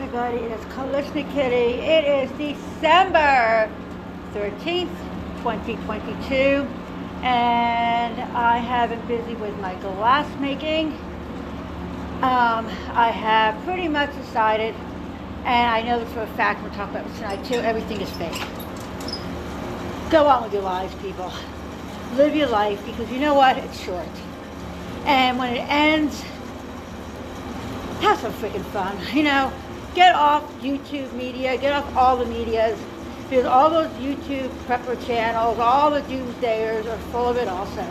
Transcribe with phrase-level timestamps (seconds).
[0.00, 0.38] everybody.
[0.38, 1.78] It is Kalishnik Kitty.
[1.82, 3.70] It is December
[4.32, 4.88] 13th,
[5.42, 6.66] 2022.
[7.22, 10.92] And I have been busy with my glass making.
[12.22, 14.74] Um, I have pretty much decided,
[15.44, 18.10] and I know this for a fact, we'll talk about this tonight too, everything is
[18.12, 18.40] fake.
[20.10, 21.30] Go on with your lives, people.
[22.14, 23.58] Live your life because you know what?
[23.58, 24.08] It's short.
[25.04, 26.22] And when it ends,
[28.00, 28.96] have some freaking fun.
[29.14, 29.52] You know,
[30.00, 32.80] get off YouTube media, get off all the medias,
[33.24, 37.84] because all those YouTube prepper channels, all the doomsdayers are full of it also.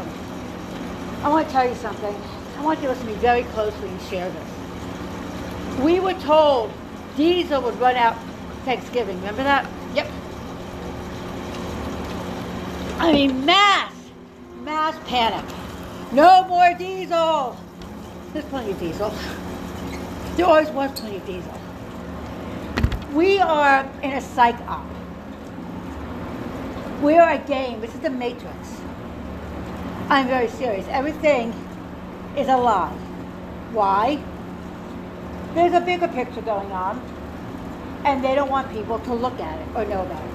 [1.22, 2.16] I want to tell you something.
[2.58, 5.80] I want you to listen to me very closely and share this.
[5.81, 6.72] We were told
[7.16, 8.17] diesel would run out
[8.66, 9.17] Thanksgiving.
[9.17, 9.70] Remember that?
[9.94, 10.08] Yep.
[12.98, 13.94] I mean, mass,
[14.64, 15.45] mass panic.
[16.12, 17.56] No more diesel.
[18.34, 19.14] There's plenty of diesel.
[20.38, 21.59] There always was plenty of diesel.
[23.14, 24.86] We are in a psych op.
[27.02, 27.82] We are a game.
[27.82, 28.82] This is the Matrix.
[30.10, 30.86] I'm very serious.
[30.90, 31.52] Everything
[32.38, 32.94] is a lie.
[33.72, 34.22] Why?
[35.56, 37.02] There's a bigger picture going on,
[38.06, 40.32] and they don't want people to look at it or know about it.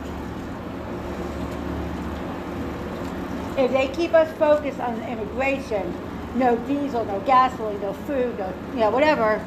[3.56, 5.95] If they keep us focused on immigration,
[6.34, 9.41] no diesel, no gasoline, no food, no you know whatever,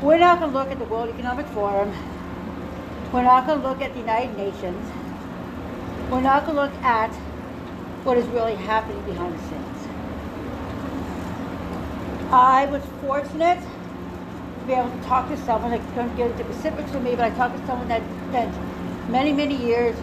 [0.00, 1.92] we're not going to look at the World Economic Forum.
[3.12, 4.88] We're not going to look at the United Nations.
[6.12, 7.12] We're not going to look at
[8.04, 9.88] what is really happening behind the scenes.
[12.30, 15.72] I was fortunate to be able to talk to someone.
[15.72, 18.54] I couldn't get into specifics with me, but I talked to someone that spent
[19.10, 19.96] many, many years,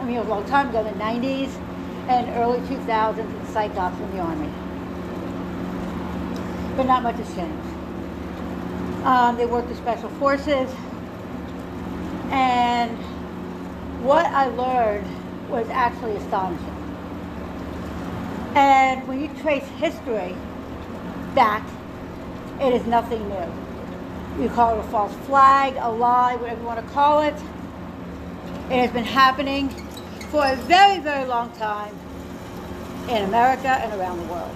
[0.00, 1.54] I mean, it was a long time ago, the 90s
[2.08, 4.50] and early 2000s in psych ops in the Army.
[6.74, 7.68] But not much has changed.
[9.04, 10.74] Um, they worked with special forces.
[12.30, 12.96] And
[14.04, 15.06] what I learned
[15.50, 16.76] was actually astonishing.
[18.54, 20.34] And when you trace history
[21.34, 21.68] back,
[22.60, 24.42] it is nothing new.
[24.42, 27.34] You call it a false flag, a lie, whatever you want to call it.
[28.70, 29.68] It has been happening
[30.30, 31.96] for a very, very long time
[33.08, 34.54] in America and around the world.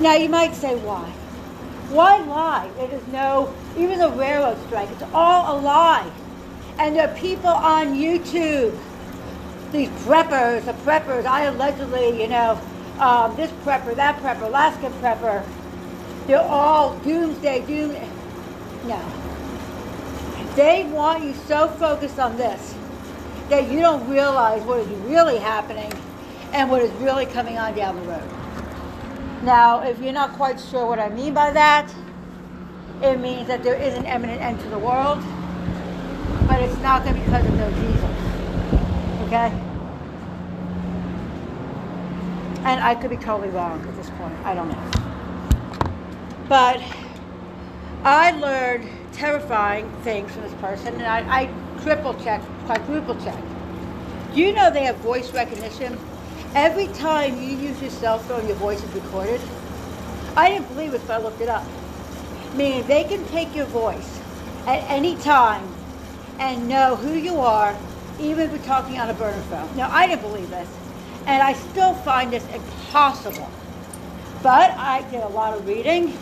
[0.00, 1.12] Now, you might say, why?
[1.88, 2.70] Why lie?
[2.78, 6.10] It is no, even the railroad strike, it's all a lie.
[6.78, 8.76] And there are people on YouTube,
[9.72, 12.60] these preppers, the preppers, I allegedly, you know,
[12.98, 15.44] um, this prepper, that prepper, Alaska prepper,
[16.26, 17.92] they're all doomsday, doom.
[18.84, 19.00] No.
[20.56, 22.74] They want you so focused on this
[23.48, 25.92] that you don't realize what is really happening
[26.52, 28.35] and what is really coming on down the road.
[29.46, 31.94] Now, if you're not quite sure what I mean by that,
[33.00, 35.22] it means that there is an imminent end to the world,
[36.48, 38.02] but it's not going to be because of no Jesus.
[39.28, 39.52] Okay?
[42.64, 44.34] And I could be totally wrong at this point.
[44.44, 45.90] I don't know.
[46.48, 46.82] But
[48.02, 53.46] I learned terrifying things from this person, and I, I triple checked, quadruple checked.
[54.34, 55.96] Do you know they have voice recognition?
[56.54, 59.40] Every time you use your cell phone, your voice is recorded.
[60.36, 61.64] I didn't believe it, but I looked it up.
[62.54, 64.20] Meaning they can take your voice
[64.66, 65.66] at any time
[66.38, 67.76] and know who you are,
[68.18, 69.76] even if you're talking on a burner phone.
[69.76, 70.68] Now, I didn't believe this,
[71.26, 73.50] and I still find this impossible.
[74.42, 76.16] But I did a lot of reading.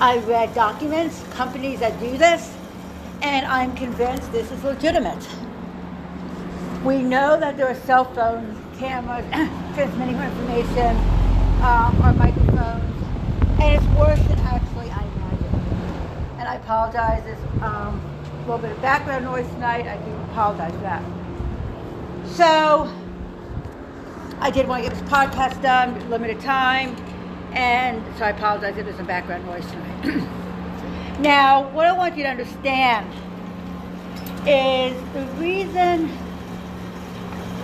[0.00, 2.54] I read documents, companies that do this,
[3.22, 5.26] and I'm convinced this is legitimate.
[6.84, 9.24] We know that there are cell phones, cameras,
[9.74, 10.96] transmitting information,
[11.62, 13.02] um, or microphones,
[13.60, 15.60] and it's worse than actually I imagine.
[16.40, 17.22] And I apologize.
[17.22, 18.02] There's um,
[18.34, 19.86] a little bit of background noise tonight.
[19.86, 21.04] I do apologize for that.
[22.26, 22.92] So,
[24.40, 26.96] I did want to get this podcast done, limited time,
[27.52, 30.28] and so I apologize if there's some background noise tonight.
[31.20, 33.08] now, what I want you to understand
[34.48, 36.10] is the reason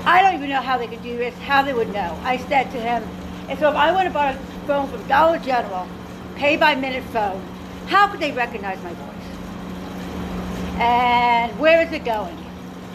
[0.08, 2.18] I don't even know how they could do this, how they would know.
[2.22, 3.06] I said to him,
[3.50, 5.86] and so if I went and bought a phone from Dollar General,
[6.34, 7.42] pay by minute phone,
[7.88, 10.78] how could they recognize my voice?
[10.80, 12.38] And where is it going?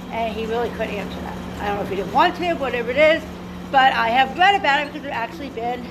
[0.09, 1.37] And he really couldn't answer that.
[1.61, 3.23] I don't know if he didn't want to, whatever it is,
[3.71, 5.85] but I have read about it because there have actually been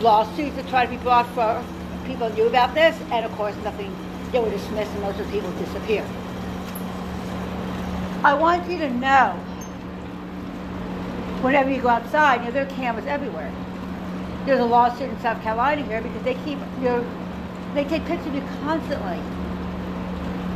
[0.00, 1.64] lawsuits that try to be brought for
[2.04, 3.96] people knew about this, and of course nothing,
[4.30, 6.06] they were dismissed and most of the people disappeared.
[8.22, 9.40] I want you to know
[11.44, 13.52] whenever you go outside, you know, there are cameras everywhere.
[14.46, 17.04] There's a lawsuit in South Carolina here because they keep your
[17.74, 19.20] They take pictures of you constantly.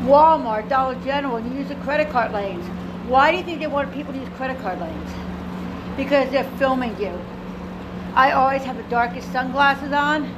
[0.04, 2.64] Walmart, Dollar General, you use the credit card lanes.
[3.08, 5.10] Why do you think they want people to use credit card lanes?
[5.96, 7.12] Because they're filming you.
[8.14, 10.32] I always have the darkest sunglasses on.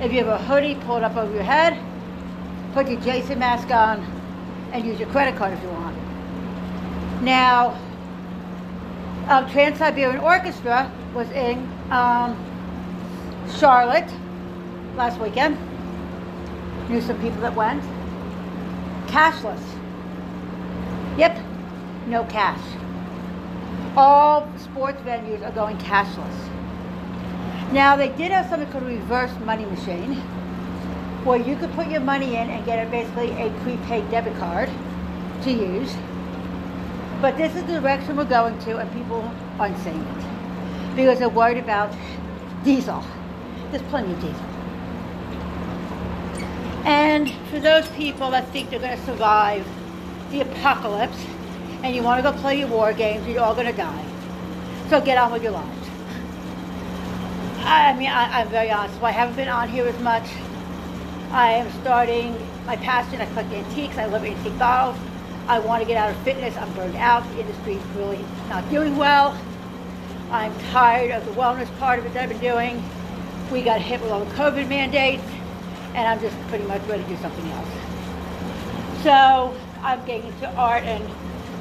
[0.00, 1.78] If you have a hoodie, pull it up over your head.
[2.74, 4.04] Put your Jason mask on
[4.72, 5.96] and use your credit card if you want.
[7.22, 7.78] Now,
[9.28, 11.58] um, Trans-Siberian Orchestra was in
[11.90, 12.36] um,
[13.58, 14.10] Charlotte
[14.96, 15.56] last weekend.
[16.88, 17.82] Knew some people that went.
[19.08, 19.62] Cashless.
[21.18, 21.38] Yep,
[22.06, 22.60] no cash.
[23.96, 26.52] All sports venues are going cashless.
[27.72, 30.14] Now, they did have something called a reverse money machine
[31.24, 34.70] where you could put your money in and get a, basically a prepaid debit card
[35.42, 35.92] to use.
[37.20, 41.28] But this is the direction we're going to, and people aren't saying it because they're
[41.28, 41.94] worried about
[42.64, 43.04] diesel.
[43.70, 44.56] There's plenty of diesel.
[46.86, 49.66] And for those people that think they're going to survive
[50.30, 51.18] the apocalypse
[51.82, 54.04] and you want to go play your war games, you're all going to die.
[54.88, 55.88] So get on with your lives.
[57.58, 59.02] I mean, I, am very honest.
[59.02, 60.28] I haven't been on here as much.
[61.32, 63.20] I am starting my passion.
[63.20, 63.98] I collect antiques.
[63.98, 64.96] I love antique bottles.
[65.48, 66.56] I want to get out of fitness.
[66.56, 67.22] I'm burned out.
[67.30, 69.38] The industry's really not doing well.
[70.30, 72.82] I'm tired of the wellness part of it that I've been doing.
[73.52, 75.22] We got hit with all the COVID mandates,
[75.94, 77.68] and I'm just pretty much ready to do something else.
[79.04, 81.04] So I'm getting into art, and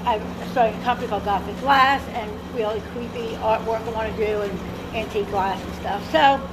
[0.07, 4.41] I'm starting a company called Gothic Glass, and really creepy artwork I want to do,
[4.41, 4.59] and
[4.95, 6.11] antique glass and stuff.
[6.11, 6.49] So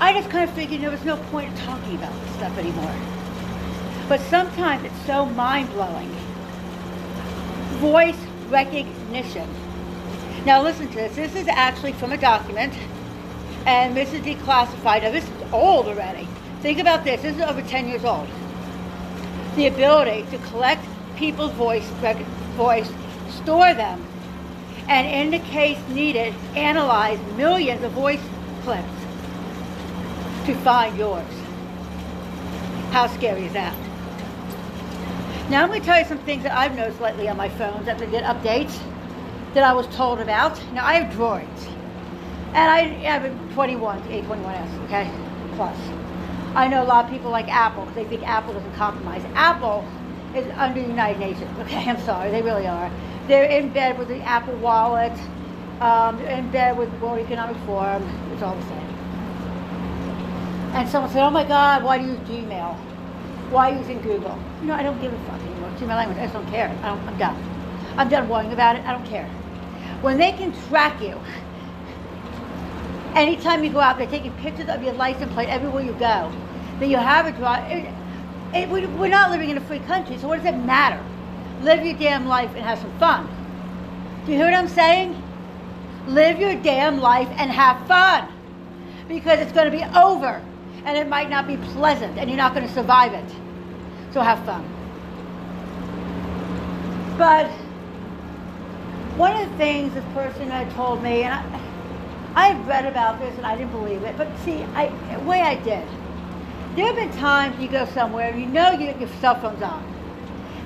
[0.00, 2.94] I just kind of figured there was no point in talking about this stuff anymore.
[4.08, 6.10] But sometimes it's so mind-blowing.
[7.80, 8.18] Voice
[8.48, 9.48] recognition.
[10.44, 11.16] Now listen to this.
[11.16, 12.74] This is actually from a document,
[13.64, 15.02] and this is declassified.
[15.02, 16.28] Now this is old already.
[16.60, 17.22] Think about this.
[17.22, 18.28] This is over 10 years old.
[19.56, 20.84] The ability to collect
[21.16, 21.88] people's voice,
[22.54, 22.90] voice,
[23.30, 24.06] store them,
[24.86, 28.20] and in the case needed, analyze millions of voice
[28.62, 28.86] clips
[30.44, 31.24] to find yours.
[32.90, 33.89] How scary is that?
[35.50, 37.84] Now I'm going to tell you some things that I've noticed lately on my phones
[37.86, 38.78] that they did updates
[39.52, 40.56] that I was told about.
[40.72, 41.66] Now I have droids.
[42.54, 45.10] And I have a 21, A21S, okay?
[45.56, 45.76] Plus.
[46.54, 49.24] I know a lot of people like Apple because they think Apple doesn't compromise.
[49.34, 49.84] Apple
[50.36, 51.82] is under the United Nations, okay?
[51.90, 52.88] I'm sorry, they really are.
[53.26, 55.18] They're in bed with the Apple Wallet,
[55.80, 58.04] um, they're in bed with World Economic Forum.
[58.32, 58.78] It's all the same.
[60.74, 62.89] And someone said, oh my God, why do you use Gmail?
[63.50, 64.38] Why are you using Google?
[64.60, 65.70] You know, I don't give a fuck anymore.
[65.72, 66.18] It's my language.
[66.18, 66.68] I just don't care.
[66.82, 67.94] I don't, I'm done.
[67.96, 68.84] I'm done worrying about it.
[68.86, 69.26] I don't care.
[70.02, 71.20] When they can track you,
[73.14, 76.32] anytime you go out, they're taking pictures of your license plate everywhere you go.
[76.78, 77.70] Then you have a drive.
[77.72, 77.92] It,
[78.54, 81.02] it, we, we're not living in a free country, so what does it matter?
[81.62, 83.28] Live your damn life and have some fun.
[84.24, 85.20] Do you hear what I'm saying?
[86.06, 88.28] Live your damn life and have fun.
[89.08, 90.40] Because it's going to be over
[90.84, 93.34] and it might not be pleasant and you're not going to survive it.
[94.12, 94.64] So have fun.
[97.18, 97.50] But
[99.16, 101.60] one of the things this person had told me, and I,
[102.34, 105.56] I read about this and I didn't believe it, but see, I, the way I
[105.56, 105.86] did,
[106.76, 109.84] there have been times you go somewhere and you know you, your cell phone's on.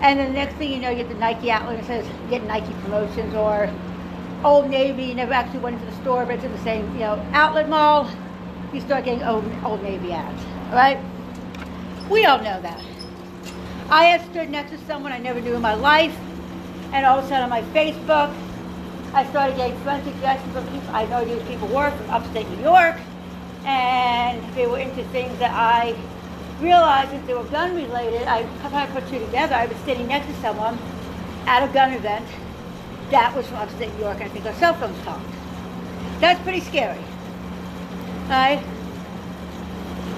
[0.01, 2.73] And the next thing you know, you get the Nike outlet that says get Nike
[2.83, 3.71] promotions or
[4.45, 5.05] Old Navy.
[5.05, 7.69] You never actually went into the store, but it's in the same, you know, outlet
[7.69, 8.11] mall
[8.75, 10.99] you start getting old, old Navy ads, right?
[12.11, 12.83] We all know that.
[13.89, 16.17] I have stood next to someone I never knew in my life,
[16.93, 18.35] and all of a sudden on my Facebook,
[19.13, 20.89] I started getting friends suggestions from people.
[20.91, 22.97] I know these people were from upstate New York,
[23.65, 25.97] and they were into things that I
[26.61, 29.55] realized if they were gun related, I kind of put two together.
[29.55, 30.79] I was sitting next to someone
[31.47, 32.27] at a gun event
[33.11, 35.25] that was from upstate New York, I think our cell phones talked.
[36.21, 36.99] That's pretty scary.
[38.29, 38.63] Right?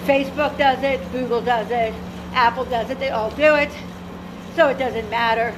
[0.04, 1.92] Facebook does it, Google does it,
[2.32, 3.70] Apple does it, they all do it.
[4.54, 5.54] So it doesn't matter.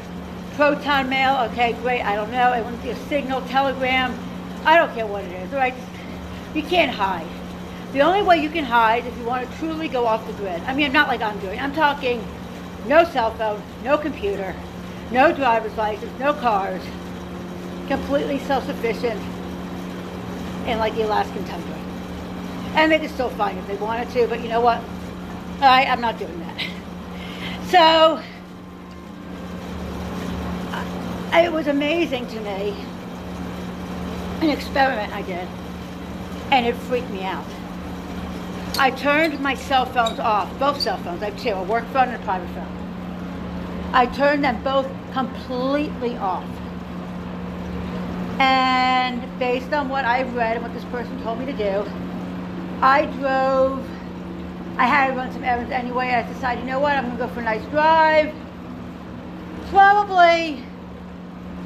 [0.55, 2.53] Proton mail, okay, great, I don't know.
[2.53, 4.19] It wouldn't be a signal, telegram.
[4.65, 5.75] I don't care what it is, right?
[6.55, 7.27] You can't hide.
[7.93, 10.61] The only way you can hide if you want to truly go off the grid.
[10.63, 11.61] I mean, not like I'm doing.
[11.61, 12.27] I'm talking
[12.87, 14.55] no cell phone, no computer,
[15.11, 16.83] no driver's license, no cars,
[17.87, 19.21] completely self-sufficient
[20.67, 21.88] and like the Alaskan tundra.
[22.75, 24.83] And they could still find if they wanted to, but you know what?
[25.61, 26.63] I, I'm not doing that.
[27.69, 28.23] So,
[31.35, 32.75] it was amazing to me,
[34.41, 35.49] an experiment I did,
[36.51, 37.45] and it freaked me out.
[38.79, 41.23] I turned my cell phones off, both cell phones.
[41.23, 43.91] I have two, a work phone and a private phone.
[43.93, 46.45] I turned them both completely off.
[48.39, 51.91] And based on what I've read and what this person told me to do,
[52.81, 53.85] I drove,
[54.77, 56.11] I had to run some errands anyway.
[56.11, 58.33] I decided, you know what, I'm going to go for a nice drive.
[59.71, 60.63] Probably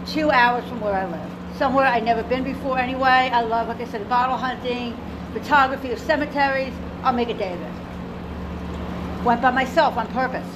[0.07, 1.31] two hours from where I live.
[1.59, 3.31] Somewhere I'd never been before anyway.
[3.33, 4.97] I love, like I said, bottle hunting,
[5.35, 6.73] photography of cemeteries.
[7.03, 9.25] I'll make a day of it.
[9.25, 10.49] Went by myself on purpose.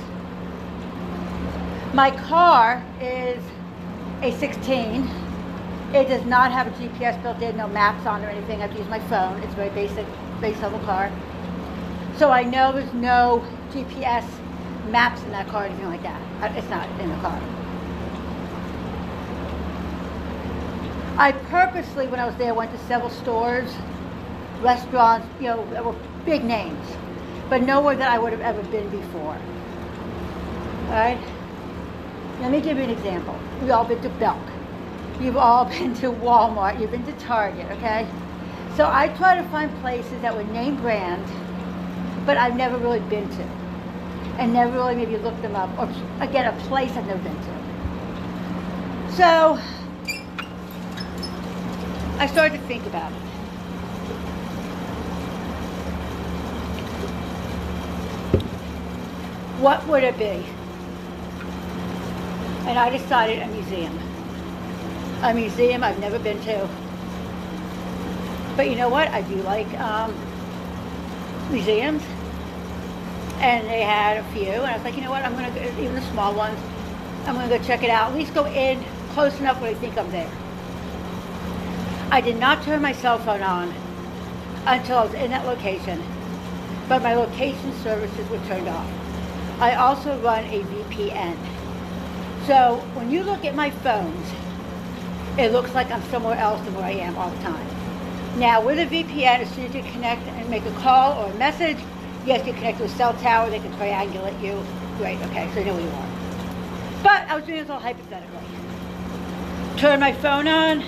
[1.92, 3.42] My car is
[4.22, 5.25] a 16.
[5.96, 8.60] It does not have a GPS built in, no maps on or anything.
[8.60, 9.42] I've used my phone.
[9.42, 10.06] It's a very basic,
[10.42, 11.10] base level car.
[12.18, 14.24] So I know there's no GPS
[14.90, 16.20] maps in that car or anything like that.
[16.56, 17.40] It's not in the car.
[21.16, 23.74] I purposely, when I was there, went to several stores,
[24.60, 26.86] restaurants, you know, that were big names,
[27.48, 29.38] but nowhere that I would have ever been before.
[30.88, 31.18] All right?
[32.40, 33.38] Let me give you an example.
[33.62, 34.36] We've all been to Belk.
[35.20, 36.80] You've all been to Walmart.
[36.80, 38.06] You've been to Target, okay?
[38.76, 41.24] So I try to find places that were name brand,
[42.26, 43.42] but I've never really been to.
[44.38, 45.70] And never really maybe looked them up.
[45.78, 45.88] Or,
[46.22, 49.12] again, a place I've never been to.
[49.16, 49.58] So
[52.18, 53.18] I started to think about it.
[59.58, 60.44] What would it be?
[62.68, 64.05] And I decided a museum.
[65.22, 66.68] A museum I've never been to.
[68.56, 69.08] But you know what?
[69.08, 70.14] I do like um,
[71.50, 72.02] museums.
[73.38, 74.50] And they had a few.
[74.50, 75.22] And I was like, you know what?
[75.22, 76.58] I'm going to, even the small ones,
[77.26, 78.10] I'm going to go check it out.
[78.10, 80.30] At least go in close enough where I think I'm there.
[82.10, 83.74] I did not turn my cell phone on
[84.66, 86.02] until I was in that location,
[86.88, 88.88] but my location services were turned off.
[89.58, 91.36] I also run a VPN.
[92.46, 94.26] So when you look at my phones,
[95.38, 97.66] it looks like I'm somewhere else than where I am all the time.
[98.38, 101.34] Now with a VPN, as soon as you connect and make a call or a
[101.34, 101.78] message,
[102.24, 104.62] yes, you connect to a cell tower, they can triangulate you.
[104.98, 107.02] Great, okay, so they know where you are.
[107.02, 108.38] But I was doing this all hypothetically.
[109.76, 110.82] Turned my phone on,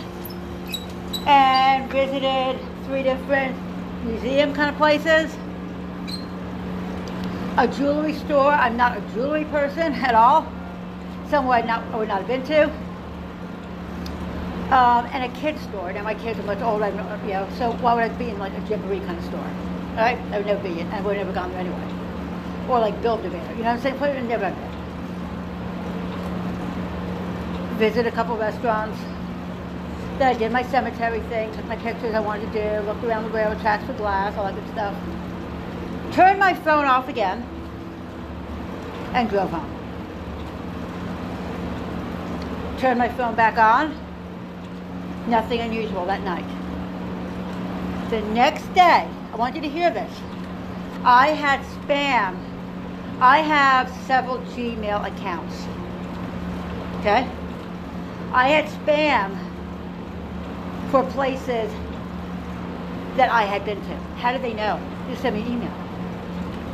[1.27, 3.57] and visited three different
[4.05, 5.35] museum kind of places.
[7.59, 8.51] A jewelry store.
[8.51, 10.51] I'm not a jewelry person at all.
[11.29, 12.88] Somewhere I, not, I would not have been to.
[14.71, 15.91] Um, and a kids store.
[15.95, 18.53] Now my kids are much older, you know, so why would I be in like
[18.53, 19.41] a Gymboree kind of store?
[19.41, 20.19] All right?
[20.31, 22.69] I would never be in, I would have never gone there anyway.
[22.69, 23.97] Or like Build-A-Bear, you know what I'm saying?
[23.97, 24.55] Put it in never.
[27.79, 28.99] Visit a couple restaurants
[30.19, 33.25] that I did my cemetery thing, took my pictures I wanted to do, looked around
[33.25, 34.95] the railroad tracks with glass, all that good stuff.
[36.13, 37.43] Turned my phone off again
[39.15, 39.75] and drove home.
[42.79, 44.08] Turned my phone back on.
[45.29, 46.47] Nothing unusual that night.
[48.11, 50.11] The next day, I want you to hear this.
[51.05, 52.37] I had spam.
[53.21, 55.65] I have several Gmail accounts.
[57.01, 57.29] Okay?
[58.33, 59.37] I had spam
[60.91, 61.71] for places
[63.17, 63.95] that I had been to.
[64.17, 64.81] How did they know?
[65.11, 65.75] Just sent me an email.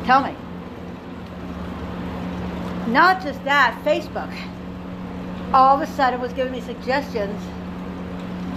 [0.04, 0.36] Tell me.
[2.92, 4.32] Not just that, Facebook
[5.54, 7.40] all of a sudden was giving me suggestions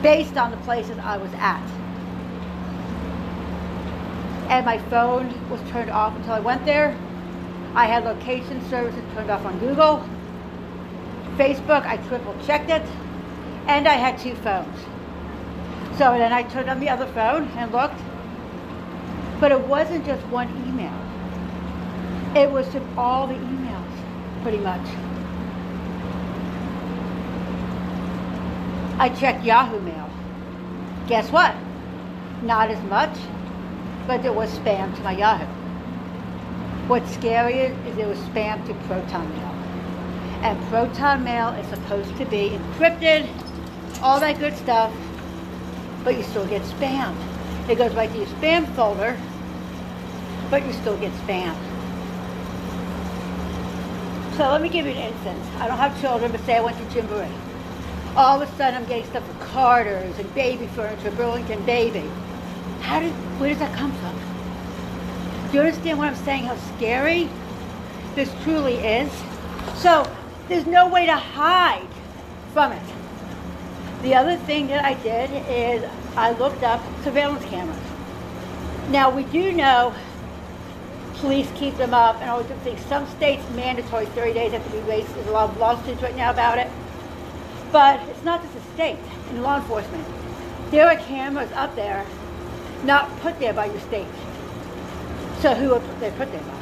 [0.01, 1.63] based on the places I was at.
[4.49, 6.97] And my phone was turned off until I went there.
[7.75, 10.07] I had location services turned off on Google.
[11.35, 12.83] Facebook, I triple checked it.
[13.67, 14.79] And I had two phones.
[15.97, 17.99] So then I turned on the other phone and looked.
[19.39, 20.93] But it wasn't just one email.
[22.35, 24.87] It was to all the emails, pretty much.
[28.97, 30.09] I checked Yahoo Mail.
[31.07, 31.55] Guess what?
[32.43, 33.17] Not as much,
[34.07, 35.45] but there was spam to my Yahoo.
[36.87, 39.53] What's scarier is there was spam to Proton Mail.
[40.43, 43.27] And Proton Mail is supposed to be encrypted,
[44.01, 44.93] all that good stuff
[46.07, 47.13] but you still get spam.
[47.69, 49.19] It goes right to your spam folder,
[50.49, 51.53] but you still get spam.
[54.37, 55.45] So let me give you an instance.
[55.59, 57.46] I don't have children, but say I went to Gymboree.
[58.17, 62.09] All of a sudden I'm getting stuff for Carter's and baby furniture, Burlington Baby.
[62.81, 64.19] How did, where does that come from?
[65.51, 66.45] Do you understand what I'm saying?
[66.45, 67.29] How scary
[68.15, 69.11] this truly is?
[69.75, 70.11] So
[70.47, 71.87] there's no way to hide
[72.53, 72.81] from it.
[74.01, 77.77] The other thing that I did is I looked up surveillance cameras.
[78.89, 79.93] Now we do know
[81.17, 82.81] police keep them up, and all these things.
[82.87, 85.13] Some states mandatory 30 days have to be raised.
[85.13, 86.67] There's a lot of lawsuits right now about it.
[87.71, 90.05] But it's not just the state in law enforcement.
[90.71, 92.05] There are cameras up there,
[92.83, 94.07] not put there by your state.
[95.41, 96.57] So who are they put there by?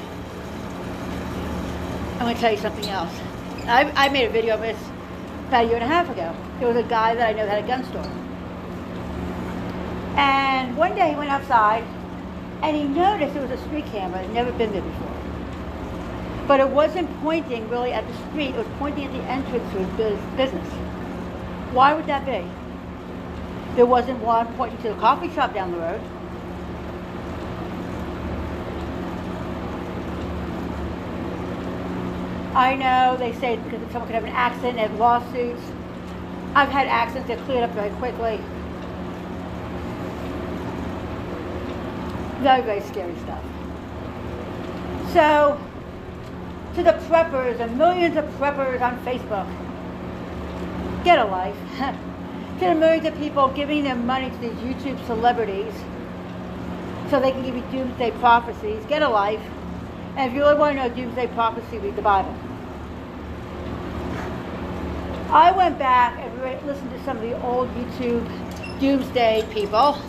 [2.14, 3.14] I'm going to tell you something else.
[3.66, 4.78] I, I made a video of this
[5.48, 6.36] about a year and a half ago.
[6.60, 8.10] There was a guy that I know had a gun store.
[10.18, 11.84] And one day he went outside
[12.62, 14.22] and he noticed there was a street camera.
[14.22, 15.12] He'd never been there before.
[16.48, 19.80] But it wasn't pointing really at the street, it was pointing at the entrance to
[19.80, 20.95] his business.
[21.76, 22.42] Why would that be?
[23.76, 26.00] There wasn't one pointing to the coffee shop down the road.
[32.56, 35.62] I know they say because someone could have an accident and lawsuits.
[36.56, 38.40] I've had accidents that cleared up very quickly.
[42.40, 43.44] Very, very scary stuff.
[45.12, 45.60] So,
[46.76, 49.65] to the preppers and millions of preppers on Facebook,
[51.06, 51.56] get a life.
[52.60, 55.74] the millions of people giving their money to these YouTube celebrities
[57.10, 59.42] so they can give you doomsday prophecies, get a life.
[60.18, 62.36] And if you really want to know doomsday prophecy, read the Bible.
[65.30, 68.28] I went back and listened to some of the old YouTube
[68.80, 70.00] doomsday people.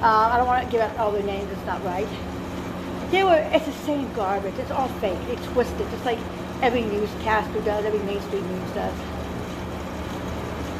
[0.00, 2.08] Uh, I don't want to give out all their names, it's not right.
[3.10, 4.54] They were, it's the same garbage.
[4.58, 5.18] It's all fake.
[5.28, 6.18] It's twisted, just like
[6.62, 9.13] every newscaster does, every mainstream news does.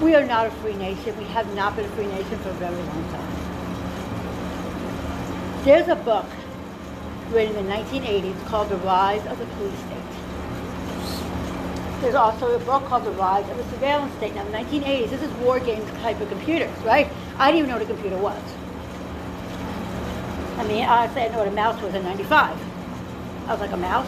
[0.03, 1.17] We are not a free nation.
[1.17, 3.35] We have not been a free nation for a very long time.
[5.65, 6.27] There's a book
[7.31, 9.99] written in the 1980s called The Rise of the Police State.
[12.01, 14.35] There's also a book called The Rise of the Surveillance State.
[14.35, 17.09] Now, in the 1980s, this is war games type of computers, right?
[17.39, 18.43] I didn't even know what a computer was.
[20.59, 22.59] I mean, honestly, I know what a mouse was in 95.
[23.47, 24.07] I was like, a mouse?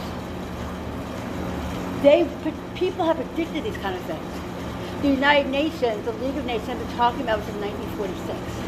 [2.03, 2.29] They,
[2.75, 4.46] people have predicted these kind of things.
[5.03, 8.67] The United Nations, the League of Nations, been talking about since 1946.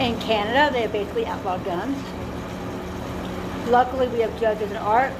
[0.00, 1.96] In Canada, they have basically outlawed guns.
[3.68, 5.12] Luckily, we have judges in our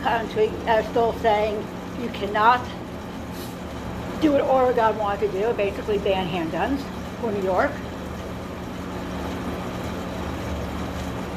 [0.00, 1.64] country are still saying
[2.00, 2.60] you cannot
[4.20, 6.82] do what Oregon wanted to do, basically ban handguns,
[7.20, 7.70] for New York.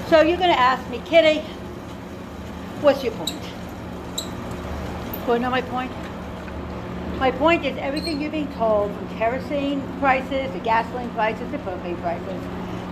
[0.10, 1.42] So you're going to ask me, Kitty,
[2.82, 3.32] what's your point?
[5.28, 5.92] Want to know my point?
[7.18, 12.00] My point is everything you're being told from kerosene prices to gasoline prices to propane
[12.02, 12.42] prices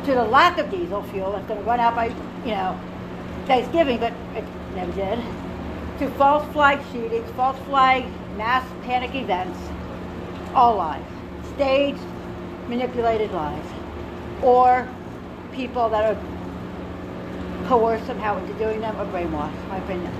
[0.06, 2.08] to the lack of diesel fuel that's going to run out by,
[2.46, 2.80] you know,
[3.46, 4.44] Thanksgiving, but it
[4.76, 5.20] never did,
[6.00, 8.06] to false flag shootings, false flag
[8.38, 9.60] mass panic events,
[10.54, 11.04] all lies.
[11.56, 12.00] Staged,
[12.68, 13.66] manipulated lies.
[14.42, 14.88] Or
[15.52, 20.12] people that are coerced somehow into doing them or brainwashed, my opinion.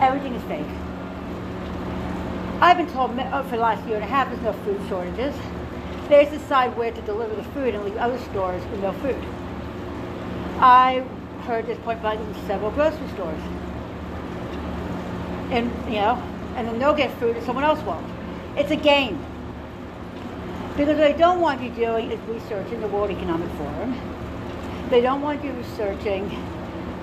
[0.00, 0.79] Everything is fake.
[2.60, 5.34] I've been told oh, for the last year and a half there's no food shortages.
[6.10, 9.16] They decide where to deliver the food and leave other stores with no food.
[10.60, 11.02] I
[11.44, 13.40] heard this point in several grocery stores.
[15.50, 16.22] And, you know,
[16.54, 18.06] and then they'll get food and someone else won't.
[18.58, 19.24] It's a game.
[20.76, 23.98] Because what they don't want you doing is researching the World Economic Forum.
[24.90, 26.30] They don't want you researching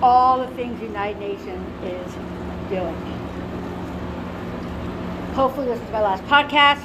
[0.02, 2.14] all the things the United Nations is
[2.70, 3.17] doing.
[5.38, 6.84] Hopefully this is my last podcast.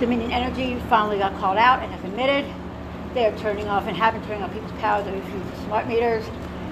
[0.00, 2.44] Dominion Energy finally got called out and has admitted
[3.14, 5.86] they are turning off and have been turning off people's power They refuse the smart
[5.86, 6.24] meters,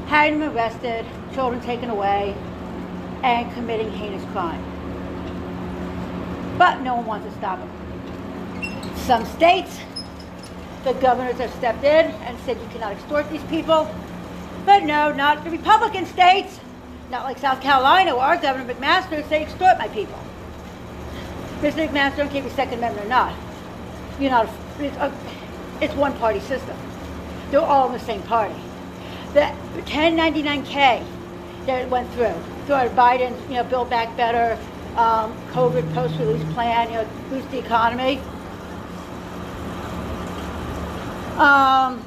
[0.08, 2.34] having them arrested, children taken away,
[3.22, 4.60] and committing heinous crime.
[6.58, 8.96] But no one wants to stop them.
[8.96, 9.78] Some states,
[10.82, 13.88] the governors have stepped in and said you cannot extort these people.
[14.66, 16.58] But no, not the Republican states.
[17.10, 20.18] Not like South Carolina, where our Governor McMaster say extort my people.
[21.60, 21.88] Mr.
[21.88, 23.34] McMaster, don't care if Second Amendment or not.
[24.20, 25.12] You're not, it's, a,
[25.80, 26.76] it's one party system.
[27.50, 28.54] They're all in the same party.
[29.34, 29.52] The
[29.86, 31.04] 1099K
[31.66, 32.34] that went through,
[32.66, 34.56] through our Biden's, you know, Build Back Better,
[34.96, 38.20] um, COVID post-release plan, you know, boost the economy.
[41.38, 42.04] Um,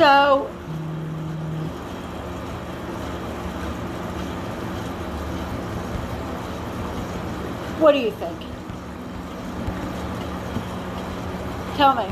[0.00, 0.50] So
[7.90, 8.38] what do you think?
[11.76, 12.06] Tell me.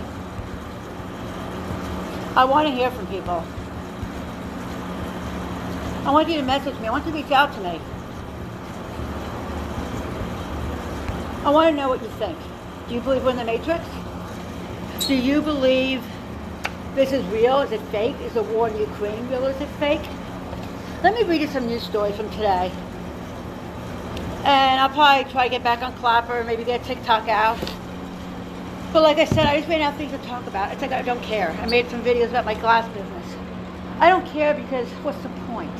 [2.35, 3.45] I want to hear from people.
[6.05, 6.89] I want you to message me.
[6.89, 7.81] I want you to reach out to me.
[11.45, 12.37] I want to know what you think.
[12.89, 13.85] Do you believe we're in the Matrix?
[15.07, 16.03] Do you believe
[16.97, 17.61] this is real?
[17.61, 18.17] Is it fake?
[18.23, 20.03] Is the war in Ukraine real is it fake?
[21.05, 22.73] Let me read you some news stories from today.
[24.45, 27.59] And I'll probably try to get back on Clapper, maybe get TikTok out.
[28.93, 30.73] But like I said, I just ran out of things to talk about.
[30.73, 31.51] It's like I don't care.
[31.61, 33.37] I made some videos about my glass business.
[34.01, 35.71] I don't care because what's the point?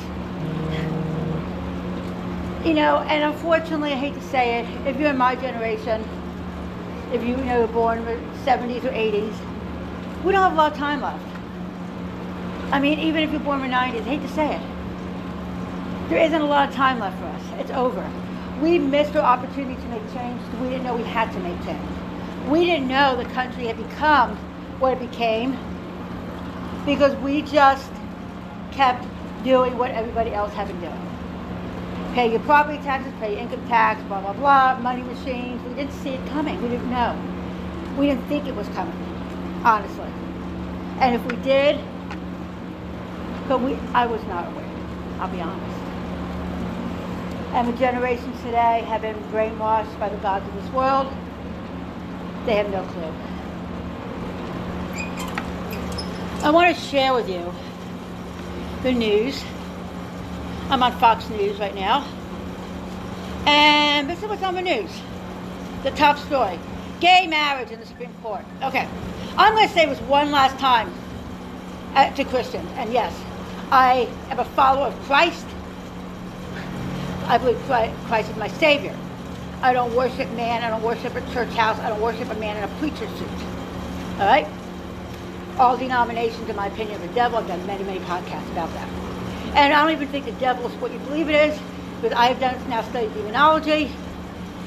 [2.65, 6.03] You know, and unfortunately, I hate to say it, if you're in my generation,
[7.13, 9.33] if you, you know, were born in the 70s or 80s,
[10.23, 11.25] we don't have a lot of time left.
[12.71, 14.61] I mean, even if you're born in the 90s, I hate to say it,
[16.09, 17.41] there isn't a lot of time left for us.
[17.59, 18.07] It's over.
[18.61, 20.41] We missed our opportunity to make change.
[20.61, 21.79] We didn't know we had to make change.
[22.49, 24.35] We didn't know the country had become
[24.79, 25.57] what it became
[26.85, 27.91] because we just
[28.71, 29.05] kept
[29.43, 32.13] doing what everybody else had been doing.
[32.13, 35.61] Pay your property taxes, pay your income tax, blah, blah, blah, money machines.
[35.63, 36.61] We didn't see it coming.
[36.61, 37.17] We didn't know.
[37.97, 38.97] We didn't think it was coming,
[39.63, 40.09] honestly.
[40.99, 41.79] And if we did,
[43.47, 44.69] but we, I was not aware,
[45.19, 45.78] I'll be honest.
[47.53, 51.07] And the generations today have been brainwashed by the gods of this world.
[52.45, 53.13] They have no clue.
[56.41, 57.53] I want to share with you
[58.83, 59.43] the news.
[60.69, 62.07] I'm on Fox News right now.
[63.45, 64.91] And this is what's on the news.
[65.83, 66.59] The top story.
[67.01, 68.45] Gay marriage in the Supreme Court.
[68.63, 68.87] Okay.
[69.37, 70.93] I'm going to say this one last time
[71.95, 72.69] uh, to Christians.
[72.75, 73.13] And yes,
[73.71, 75.45] I am a follower of Christ.
[77.29, 78.97] I believe Christ is my Savior.
[79.61, 80.63] I don't worship man.
[80.63, 81.77] I don't worship a church house.
[81.77, 83.29] I don't worship a man in a preacher's suit.
[84.19, 84.47] All right?
[85.59, 87.37] All denominations, in my opinion, are the devil.
[87.37, 88.89] I've done many, many podcasts about that.
[89.55, 91.59] And I don't even think the devil is what you believe it is,
[92.01, 93.91] because I've done now studied demonology.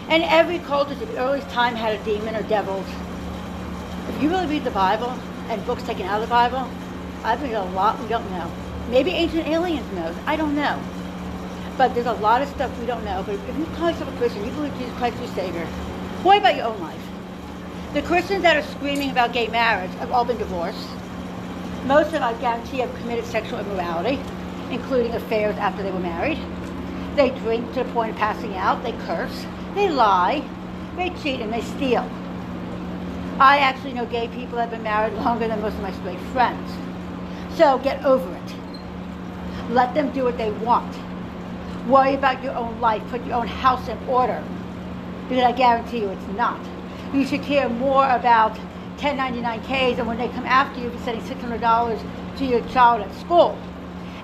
[0.08, 2.86] And every culture to the earliest time had a demon or devils.
[4.08, 5.10] If you really read the Bible
[5.48, 6.70] and books taken out of the Bible,
[7.24, 8.48] I think a lot we don't know.
[8.88, 10.14] Maybe ancient aliens knows.
[10.26, 10.80] I don't know.
[11.76, 13.22] But there's a lot of stuff we don't know.
[13.24, 15.68] But if you call yourself a Christian, you believe Jesus Christ is your Savior,
[16.24, 17.00] worry about your own life.
[17.94, 20.88] The Christians that are screaming about gay marriage have all been divorced.
[21.84, 24.20] Most of them, I guarantee, have committed sexual immorality,
[24.70, 26.38] including affairs after they were married.
[27.16, 28.82] They drink to the point of passing out.
[28.82, 29.44] They curse.
[29.74, 30.42] They lie.
[30.96, 32.08] They cheat and they steal.
[33.38, 36.20] I actually know gay people that have been married longer than most of my straight
[36.32, 36.70] friends.
[37.56, 38.54] So get over it.
[39.70, 40.94] Let them do what they want.
[41.86, 43.02] Worry about your own life.
[43.08, 44.42] Put your own house in order.
[45.28, 46.60] Because I guarantee you it's not.
[47.12, 48.56] You should care more about
[48.98, 53.58] 1099Ks and when they come after you for sending $600 to your child at school.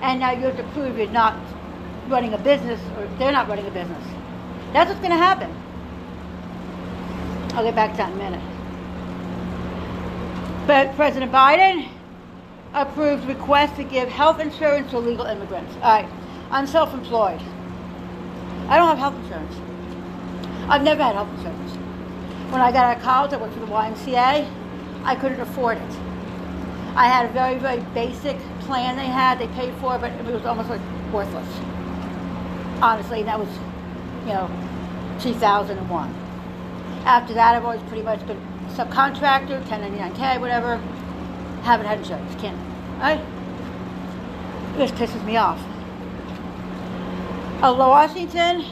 [0.02, 1.36] And now you have to prove you're not
[2.08, 4.04] running a business or they're not running a business.
[4.72, 5.54] That's what's going to happen.
[7.54, 8.58] I'll get back to that in a minute.
[10.66, 11.88] But President Biden
[12.74, 15.74] approved request to give health insurance to illegal immigrants.
[15.76, 16.08] All right.
[16.50, 17.40] I'm self employed.
[18.68, 19.54] I don't have health insurance.
[20.68, 21.72] I've never had health insurance.
[22.50, 24.50] When I got out of college, I worked for the YMCA.
[25.04, 25.90] I couldn't afford it.
[26.96, 30.44] I had a very, very basic plan they had, they paid for, but it was
[30.46, 30.80] almost like
[31.12, 31.48] worthless.
[32.80, 33.48] Honestly, that was,
[34.22, 34.50] you know,
[35.20, 36.14] 2001.
[37.04, 40.76] After that, I've always pretty much been subcontractor, 1099K, whatever.
[41.62, 42.34] Haven't had insurance.
[42.40, 42.58] Can't.
[42.98, 43.20] Right?
[44.76, 45.62] This pisses me off
[47.60, 48.64] of Washington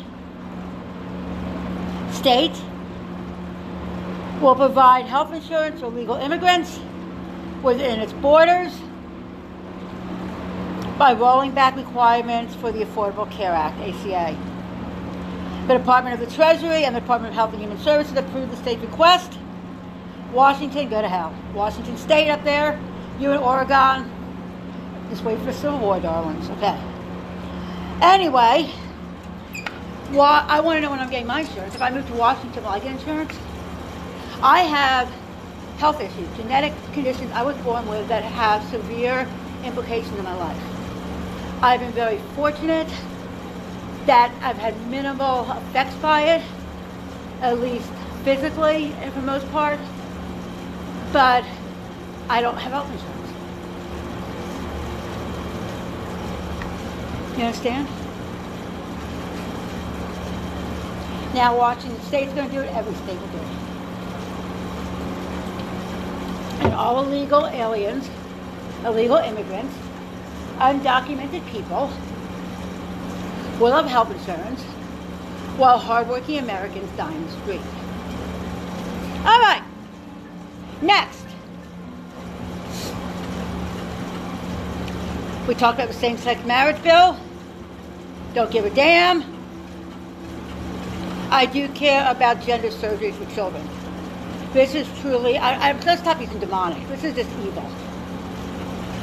[2.13, 2.53] state
[4.41, 6.79] will provide health insurance for legal immigrants
[7.65, 8.73] within its borders
[10.99, 14.37] by rolling back requirements for the Affordable Care Act, ACA.
[15.67, 18.57] The Department of the Treasury and the Department of Health and Human Services approved the
[18.57, 19.37] state request.
[20.33, 21.35] Washington, go to hell.
[21.55, 22.79] Washington State up there,
[23.19, 24.11] you in Oregon,
[25.11, 26.49] just wait for the Civil War, darlings.
[26.51, 26.79] Okay.
[28.03, 28.71] Anyway,
[30.11, 31.75] why, I want to know when I'm getting my insurance.
[31.75, 33.35] If I move to Washington, will I get insurance?
[34.43, 35.09] I have
[35.79, 39.27] health issues, genetic conditions I was born with that have severe
[39.65, 40.63] implications in my life.
[41.63, 42.89] I've been very fortunate
[44.05, 46.43] that I've had minimal effects by it,
[47.41, 47.91] at least
[48.25, 49.81] physically for the most part,
[51.13, 51.45] but
[52.29, 53.06] I don't have health insurance.
[57.37, 57.87] You understand?
[61.35, 62.75] Now Washington State's going to do it.
[62.75, 63.67] Every state will do it.
[66.61, 68.09] and all illegal aliens,
[68.85, 69.75] illegal immigrants,
[70.57, 71.91] undocumented people
[73.61, 74.63] will have health insurance
[75.57, 77.61] while hardworking Americans die in the street.
[79.25, 79.63] All right,
[80.83, 81.25] next.
[85.47, 87.17] We talked about the same sex marriage bill.
[88.37, 89.25] Don't give a damn.
[91.31, 93.67] I do care about gender surgery for children.
[94.53, 96.87] This is truly, I, I, let's stop using demonic.
[96.89, 97.67] This is just evil.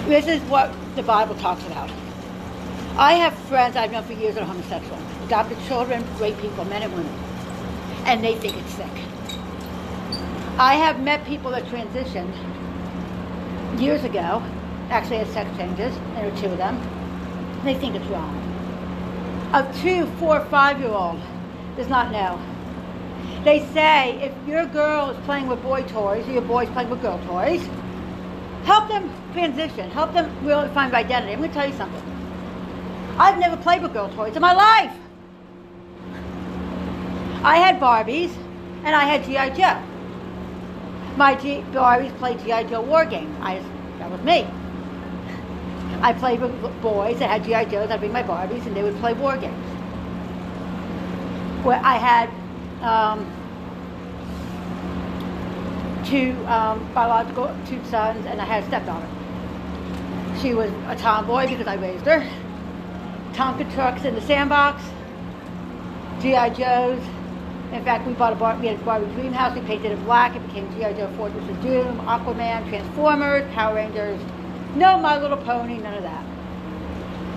[0.06, 1.89] This is what the Bible talks about.
[2.96, 6.84] I have friends I've known for years that are homosexual, adopted children, great people, men
[6.84, 7.15] and women,
[8.06, 8.86] and they think it's sick.
[10.60, 12.32] I have met people that transitioned
[13.82, 14.43] years ago
[14.91, 15.98] actually had sex changes.
[16.13, 16.80] There were two of them.
[17.63, 18.43] They think it's wrong.
[19.54, 21.22] A two, four, five year old
[21.78, 22.42] does not know.
[23.44, 27.04] They say if your girl is playing with boy toys or your boy's playing with
[27.04, 27.70] girl toys,
[28.63, 29.92] help them transition.
[29.92, 31.34] Help them really find identity.
[31.34, 32.02] I'm going to tell you something.
[33.20, 34.98] I've never played with girl toys in my life.
[37.44, 38.32] I had Barbies
[38.84, 39.50] and I had G.I.
[39.50, 39.78] Joe.
[41.16, 42.63] My G- Barbies played G.I.
[42.63, 43.38] Joe War Game.
[43.39, 43.62] I,
[44.00, 44.48] that was me.
[46.04, 47.63] I played with boys that had G.I.
[47.66, 47.89] Joes.
[47.89, 49.66] I'd bring my Barbies, and they would play war games.
[51.63, 52.30] Where I had
[52.84, 53.26] um,
[56.06, 59.08] two um, biological two sons, and I had a stepdaughter.
[60.42, 62.20] She was a tomboy because I raised her.
[63.32, 64.84] Tonka trucks in the sandbox,
[66.22, 66.50] G.I.
[66.50, 67.02] Joes.
[67.72, 69.56] In fact, we bought a bar, we had a Barbie dream house.
[69.56, 70.36] We painted it black.
[70.36, 70.94] It became G.I.
[70.94, 74.20] Joe Fortress of Doom, Aquaman, Transformers, Power Rangers,
[74.76, 76.26] no My Little Pony, none of that.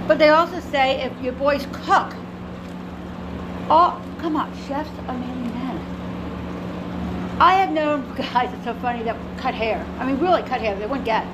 [0.06, 2.14] But they also say if your boys cook,
[3.68, 5.78] oh, come on, chefs are mainly men.
[7.40, 9.84] I have known guys, it's so funny, that cut hair.
[9.98, 11.26] I mean, really cut hair, they wouldn't get.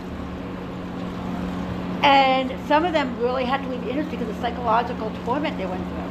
[2.02, 5.56] And some of them really had to leave the industry because of the psychological torment
[5.56, 6.02] they went through.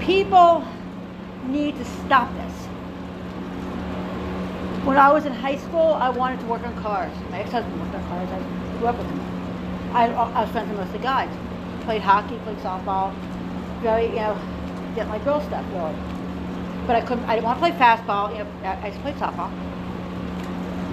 [0.00, 0.64] People
[1.46, 2.49] need to stop this.
[4.84, 7.12] When I was in high school, I wanted to work on cars.
[7.30, 8.28] My ex-husband worked on cars.
[8.30, 9.20] I grew up with him.
[9.92, 11.28] I, I was friends with most of the guys.
[11.84, 13.14] Played hockey, played softball.
[13.82, 14.38] Very, you know,
[14.94, 15.94] didn't like girl stuff really.
[16.86, 17.24] But I couldn't.
[17.24, 18.32] I didn't want to play fastball.
[18.32, 19.50] You know, I, I played softball.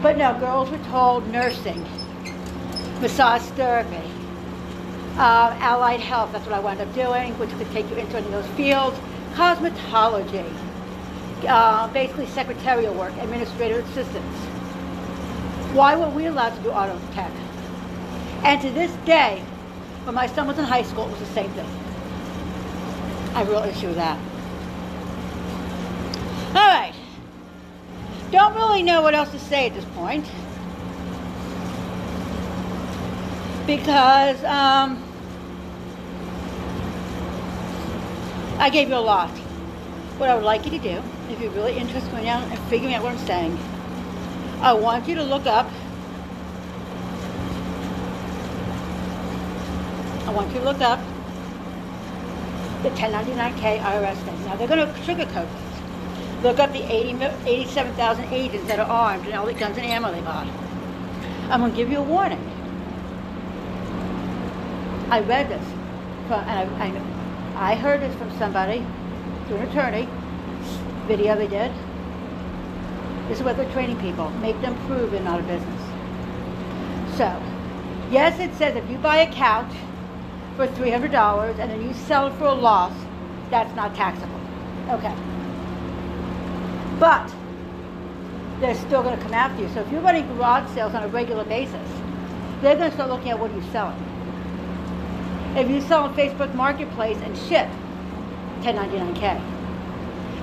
[0.01, 1.81] But no, girls were told nursing,
[2.99, 4.11] massage therapy,
[5.15, 6.33] uh, allied health.
[6.33, 8.99] That's what I wound up doing, which could take you into any of those fields.
[9.33, 10.45] Cosmetology
[11.45, 14.37] uh, basically secretarial work, administrative assistants.
[15.73, 17.31] Why were we allowed to do auto tech?
[18.43, 19.43] And to this day,
[20.03, 21.67] when my son was in high school, it was the same thing.
[23.35, 24.17] I have a real issue with that.
[26.49, 26.93] All right.
[28.31, 30.25] Don't really know what else to say at this point.
[33.67, 35.03] Because um,
[38.57, 39.29] I gave you a lot.
[40.17, 42.59] What I would like you to do if you're really interested in going down and
[42.69, 43.57] figuring out what I'm saying,
[44.61, 45.69] I want you to look up.
[50.25, 50.99] I want you to look up
[52.83, 54.45] the 1099K IRS thing.
[54.45, 56.43] Now they're going to sugarcoat this.
[56.43, 60.11] Look up the 80, 87,000 agents that are armed and all the guns and ammo
[60.11, 60.47] they bought.
[61.49, 62.43] I'm going to give you a warning.
[65.09, 65.65] I read this,
[66.27, 68.85] from, and I, I, I heard this from somebody,
[69.47, 70.09] through an attorney,
[71.07, 71.71] video they did.
[73.27, 74.29] This is what they're training people.
[74.41, 75.81] Make them prove they're not a business.
[77.17, 77.25] So,
[78.11, 79.71] yes, it says if you buy a couch
[80.55, 82.93] for $300 and then you sell it for a loss,
[83.49, 84.39] that's not taxable.
[84.89, 85.13] Okay.
[86.99, 87.33] But
[88.59, 89.69] they're still going to come after you.
[89.69, 91.89] So if you're running garage sales on a regular basis,
[92.61, 94.03] they're going to start looking at what you're selling.
[95.55, 97.67] If you sell on Facebook Marketplace and ship,
[98.61, 99.56] 1099K.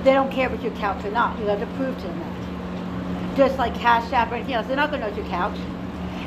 [0.05, 1.39] They don't care if your couch or not.
[1.39, 3.35] You have to prove to them that.
[3.35, 5.57] Just like Cash App or anything else, they're not going to know your couch.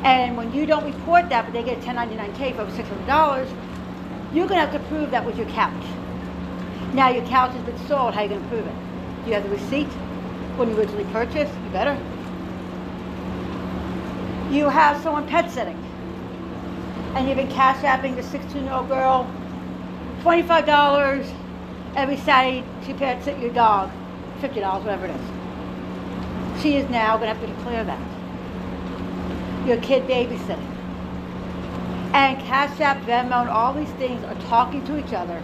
[0.03, 3.49] And when you don't report that, but they get a 1099K for over $600,
[4.35, 5.85] you're going to have to prove that was your couch.
[6.93, 8.15] Now your couch has been sold.
[8.15, 8.75] How are you going to prove it?
[9.23, 9.87] Do you have the receipt
[10.57, 11.55] when you originally purchased?
[11.55, 11.97] You better.
[14.51, 15.81] You have someone pet sitting,
[17.15, 19.31] and you've been cash apping the 16-year-old girl
[20.23, 21.33] $25
[21.99, 23.91] every Saturday to pets sit your dog,
[24.41, 26.63] fifty dollars, whatever it is.
[26.63, 29.67] She is now going to have to declare that.
[29.67, 30.65] Your kid babysitting.
[32.15, 35.43] And Cash App, Venmo, and all these things are talking to each other.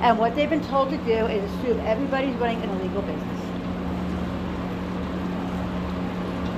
[0.00, 3.40] And what they've been told to do is assume everybody's running an illegal business.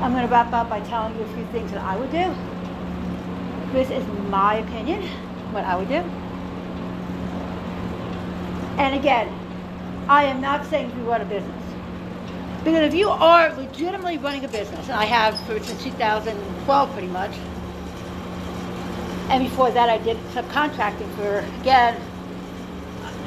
[0.01, 2.33] I'm going to wrap up by telling you a few things that I would do.
[3.73, 5.03] This is my opinion,
[5.53, 6.05] what I would do.
[8.79, 9.29] And again,
[10.09, 11.64] I am not saying you run a business.
[12.62, 17.09] Because if you are legitimately running a business, and I have for since 2012 pretty
[17.09, 17.33] much,
[19.31, 22.01] and before that I did subcontracting for, again,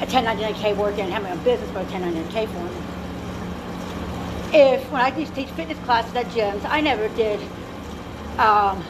[0.00, 2.68] a 1099K work and my own business for a 1099K form.
[4.54, 7.40] If, when I used to teach fitness classes at gyms, I never did,
[8.38, 8.82] um,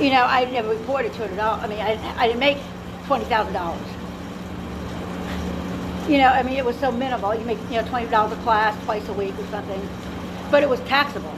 [0.00, 1.38] you know, I never reported $200.
[1.38, 2.58] I mean, I, I didn't make
[3.06, 3.97] $20,000
[6.08, 7.34] you know, I mean, it was so minimal.
[7.34, 9.88] You make, you know, $20 a class twice a week or something.
[10.50, 11.34] But it was taxable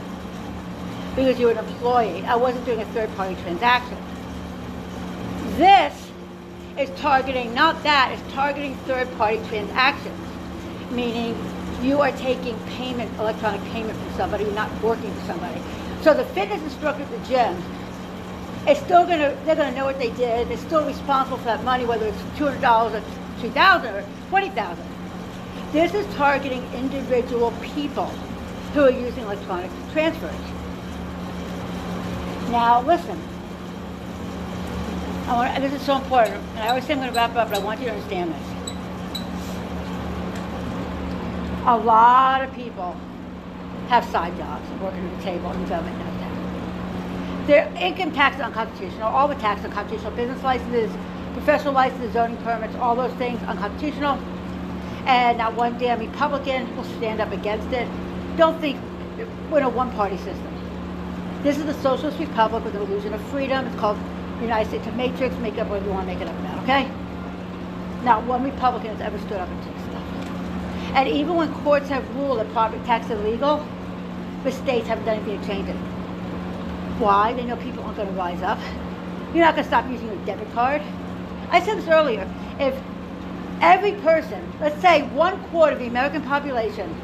[1.16, 2.24] because you were an employee.
[2.24, 3.98] I wasn't doing a third party transaction.
[5.56, 6.10] This
[6.78, 10.16] is targeting, not that, it's targeting third party transactions,
[10.92, 11.36] meaning
[11.82, 15.60] you are taking payment, electronic payment from somebody, you're not working for somebody.
[16.02, 17.62] So the fitness instructor at the gym
[18.68, 21.84] is still gonna, they're gonna know what they did, they're still responsible for that money,
[21.84, 24.84] whether it's $200 or 2000 or 20,000.
[25.72, 28.06] This is targeting individual people
[28.74, 30.34] who are using electronic transfers.
[32.50, 33.18] Now, listen.
[35.28, 37.58] Want, this is so important, and I always say I'm going to wrap up, but
[37.58, 38.46] I want you to understand this.
[41.66, 42.96] A lot of people
[43.86, 47.46] have side jobs working at the table, and government knows that.
[47.46, 50.90] Their income tax is unconstitutional, all the tax is unconstitutional, business licenses,
[51.32, 54.18] professional licenses, zoning permits, all those things unconstitutional.
[55.06, 57.88] And not one damn Republican will stand up against it.
[58.36, 58.78] Don't think
[59.50, 60.46] we're in a one-party system.
[61.42, 63.66] This is the Socialist Republic with an illusion of freedom.
[63.66, 63.98] It's called
[64.40, 65.34] United States of Matrix.
[65.36, 66.90] Make up whether you want to make it up not, okay?
[68.04, 70.04] Not one Republican has ever stood up and took stuff.
[70.94, 73.66] And even when courts have ruled that property tax is illegal,
[74.44, 75.76] the states haven't done anything to change it.
[76.98, 77.32] Why?
[77.32, 78.58] They know people aren't going to rise up.
[79.34, 80.82] You're not going to stop using your debit card.
[81.50, 82.32] I said this earlier.
[82.58, 82.80] If
[83.60, 86.94] every person, let's say one quarter of the American population,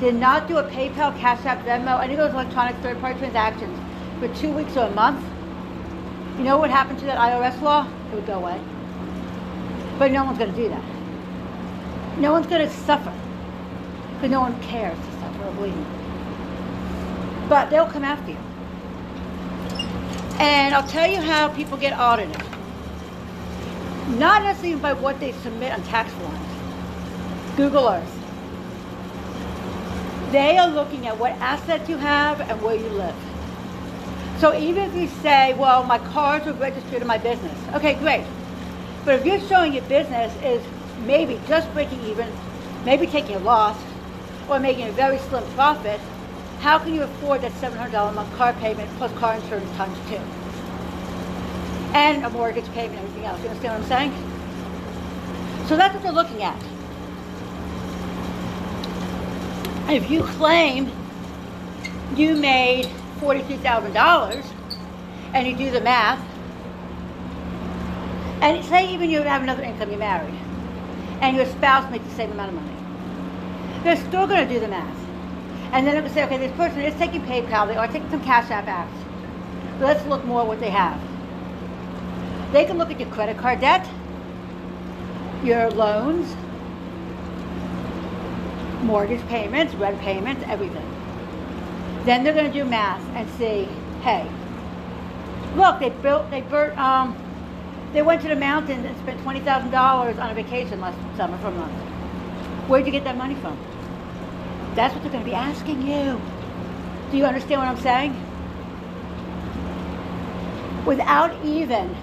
[0.00, 3.78] did not do a PayPal, Cash App, Venmo, any of those electronic third-party transactions
[4.18, 5.22] for two weeks or a month,
[6.38, 7.86] you know what would happen to that IRS law?
[8.10, 8.58] It would go away.
[9.98, 10.84] But no one's going to do that.
[12.16, 13.12] No one's going to suffer.
[14.14, 15.74] Because no one cares to suffer or bleed.
[17.50, 18.38] But they'll come after you.
[20.38, 22.42] And I'll tell you how people get audited
[24.18, 27.56] not necessarily by what they submit on tax forms.
[27.56, 28.16] Google Earth.
[30.32, 33.14] They are looking at what assets you have and where you live.
[34.38, 38.24] So even if you say, well, my cars are registered in my business, okay, great.
[39.04, 40.64] But if you're showing your business is
[41.04, 42.32] maybe just breaking even,
[42.84, 43.76] maybe taking a loss,
[44.48, 46.00] or making a very slim profit,
[46.60, 50.39] how can you afford that $700 a month car payment plus car insurance times two?
[51.94, 53.42] And a mortgage payment and everything else.
[53.42, 55.68] You understand what I'm saying?
[55.68, 56.60] So that's what they're looking at.
[59.88, 60.90] If you claim
[62.16, 62.86] you made
[63.20, 64.44] $42,000
[65.34, 66.24] and you do the math,
[68.40, 70.34] and say even you have another income, you're married,
[71.20, 74.68] and your spouse makes the same amount of money, they're still going to do the
[74.68, 74.96] math.
[75.72, 78.10] And then they're going to say, okay, this person is taking PayPal, they are taking
[78.10, 79.80] some Cash App apps.
[79.80, 81.00] Let's look more at what they have.
[82.52, 83.88] They can look at your credit card debt,
[85.44, 86.34] your loans,
[88.82, 90.86] mortgage payments, rent payments, everything.
[92.04, 93.68] Then they're going to do math and see,
[94.02, 94.28] hey,
[95.54, 97.16] look, they built, they burnt, um,
[97.92, 101.36] they went to the mountains and spent twenty thousand dollars on a vacation last summer
[101.38, 101.72] for a month.
[102.68, 103.58] Where'd you get that money from?
[104.74, 106.20] That's what they're going to be asking you.
[107.10, 108.14] Do you understand what I'm saying?
[110.86, 111.96] Without even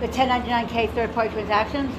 [0.00, 1.94] the 1099K third party transactions,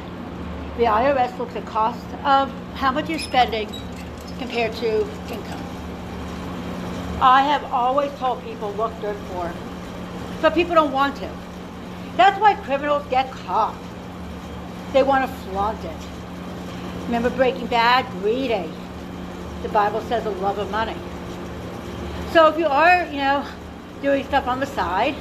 [0.78, 3.68] the IRS looks at cost of how much you're spending
[4.38, 5.64] compared to income.
[7.20, 9.52] I have always told people look dirt poor,
[10.42, 11.30] but people don't want to.
[12.16, 13.76] That's why criminals get caught.
[14.94, 15.98] They want to flaunt it.
[17.06, 18.06] Remember Breaking Bad?
[18.22, 18.70] Greedy.
[19.64, 20.96] The Bible says a love of money.
[22.34, 23.44] So if you are, you know,
[24.04, 25.16] doing stuff on the side,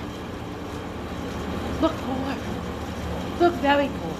[1.80, 1.92] look
[3.40, 4.16] look very cool.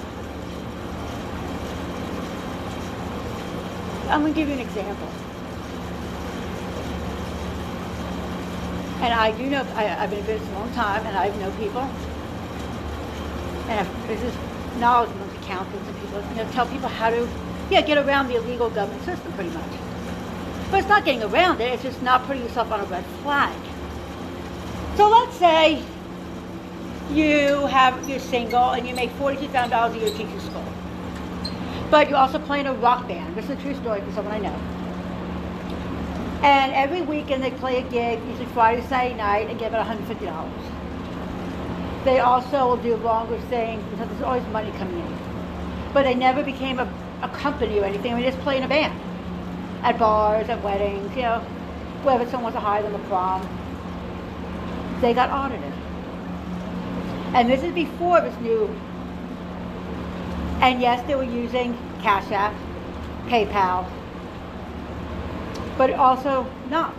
[4.08, 5.08] I'm going to give you an example.
[9.00, 11.50] And I do know, I, have been in business a long time, and I know
[11.52, 11.82] people,
[13.68, 14.34] and I've, this
[14.78, 17.28] knowledge amongst accountants and people, you know, tell people how to,
[17.70, 19.70] yeah, get around the illegal government system pretty much.
[20.70, 23.56] But it's not getting around it, it's just not putting yourself on a red flag.
[24.96, 25.82] So let's say
[27.10, 30.64] you have you're single and you make forty-two thousand dollars a year teaching school.
[31.90, 33.36] But you're also playing a rock band.
[33.36, 34.56] This is a true story for someone I know.
[36.42, 40.50] And every weekend they play a gig, usually Friday, Saturday night, and give it $150.
[42.04, 45.18] They also will do longer things because there's always money coming in.
[45.92, 46.88] But they never became a,
[47.22, 48.14] a company or anything.
[48.14, 48.98] They just play in a band
[49.82, 51.40] at bars, at weddings, you know,
[52.02, 53.42] wherever someone wants to hire them a prom.
[55.00, 55.72] They got audited.
[57.34, 58.68] And this is before this new.
[60.60, 62.54] And yes, they were using Cash App,
[63.26, 63.86] PayPal,
[65.76, 66.94] but also not.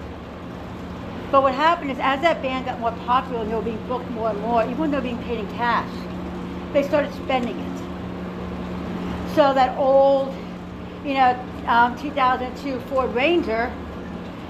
[1.31, 4.09] But what happened is, as that band got more popular and they were being booked
[4.11, 5.89] more and more, even when they were being paid in cash,
[6.71, 7.77] they started spending it.
[9.35, 10.33] So that old,
[11.03, 13.71] you know, um, 2002 Ford Ranger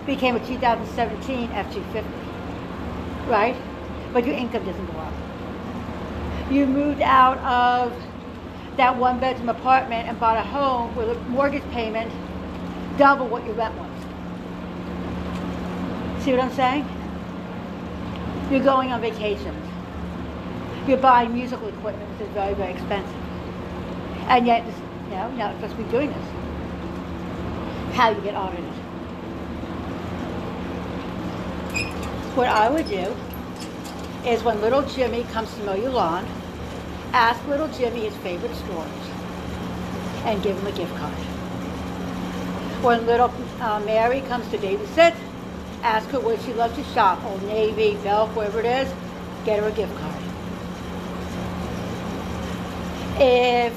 [0.05, 2.03] became a 2017 F-250,
[3.27, 3.55] right?
[4.13, 5.26] But your income doesn't go up.
[6.49, 7.91] You moved out of
[8.77, 12.11] that one bedroom apartment and bought a home with a mortgage payment
[12.97, 13.91] double what your rent was.
[16.23, 16.87] See what I'm saying?
[18.49, 19.65] You're going on vacations.
[20.87, 23.13] You're buying musical equipment, which is very, very expensive.
[24.27, 24.71] And yet, you
[25.15, 25.29] know,
[25.59, 26.25] you're be doing this.
[27.93, 28.63] How you get audited.
[32.35, 33.15] What I would do
[34.27, 36.25] is when little Jimmy comes to mow your lawn,
[37.17, 38.87] ask little Jimmy his favorite stores
[40.25, 41.13] and give him a gift card.
[42.83, 45.15] When little uh, Mary comes to babysit,
[45.81, 48.93] ask her where she loves to shop, Old Navy, Belk, wherever it is,
[49.45, 50.13] get her a gift card.
[53.19, 53.73] If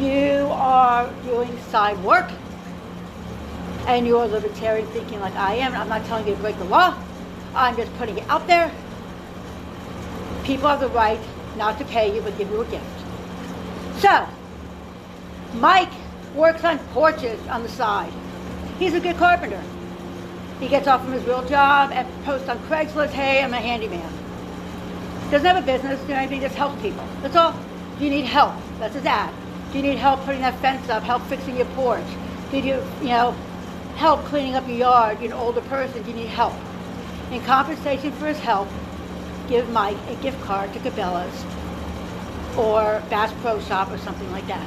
[0.00, 2.28] you are doing side work
[3.86, 7.00] and you're libertarian thinking like I am, I'm not telling you to break the law,
[7.54, 8.72] I'm just putting it out there.
[10.42, 11.20] People have the right
[11.56, 12.84] not to pay you but give you a gift.
[13.98, 14.26] So,
[15.54, 15.92] Mike
[16.34, 18.12] works on porches on the side.
[18.78, 19.62] He's a good carpenter.
[20.60, 24.12] He gets off from his real job and posts on Craigslist, hey, I'm a handyman.
[25.30, 27.06] Doesn't have a business, doing anything, just helps people.
[27.20, 27.52] That's all.
[27.98, 28.54] Do you need help?
[28.78, 29.34] That's his ad.
[29.72, 32.04] Do you need help putting that fence up, help fixing your porch?
[32.50, 33.32] Do you, you know,
[33.96, 35.20] help cleaning up your yard?
[35.20, 36.54] You're an older person, do you need help?
[37.32, 38.68] In compensation for his help,
[39.48, 41.44] give Mike a gift card to Cabela's
[42.56, 44.66] or Bass Pro Shop or something like that.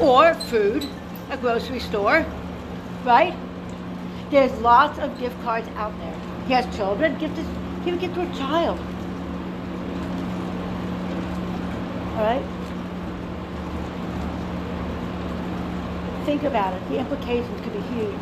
[0.00, 0.86] Or food,
[1.30, 2.24] a grocery store,
[3.04, 3.34] right?
[4.30, 6.20] There's lots of gift cards out there.
[6.46, 7.46] He has children, give this,
[7.84, 8.78] give a gift to a child.
[12.16, 12.44] All right?
[16.24, 16.88] Think about it.
[16.88, 18.14] The implications could be huge.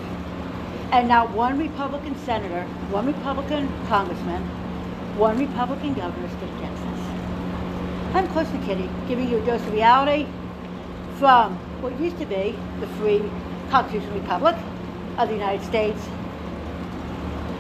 [0.91, 4.43] And now one Republican senator, one Republican congressman,
[5.17, 7.01] one Republican governor stood against this.
[8.15, 10.27] I'm close to Kitty, giving you a dose of reality
[11.19, 13.23] from what used to be the free
[13.71, 14.57] constitutional republic
[15.19, 16.01] of the United States,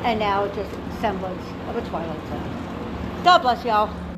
[0.04, 3.22] and now just semblance of a twilight zone.
[3.24, 4.11] God bless y'all.